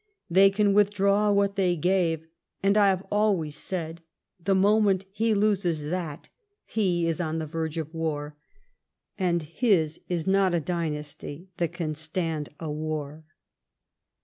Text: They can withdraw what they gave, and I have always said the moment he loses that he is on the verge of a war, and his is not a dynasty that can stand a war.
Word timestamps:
They 0.31 0.49
can 0.49 0.73
withdraw 0.73 1.29
what 1.31 1.55
they 1.55 1.75
gave, 1.75 2.25
and 2.63 2.75
I 2.75 2.87
have 2.89 3.05
always 3.11 3.55
said 3.55 4.01
the 4.43 4.55
moment 4.55 5.05
he 5.11 5.35
loses 5.35 5.91
that 5.91 6.27
he 6.65 7.07
is 7.07 7.21
on 7.21 7.37
the 7.37 7.45
verge 7.45 7.77
of 7.77 7.93
a 7.93 7.97
war, 7.97 8.35
and 9.19 9.43
his 9.43 10.01
is 10.09 10.25
not 10.25 10.55
a 10.55 10.59
dynasty 10.59 11.49
that 11.57 11.73
can 11.73 11.93
stand 11.93 12.49
a 12.59 12.71
war. 12.71 13.25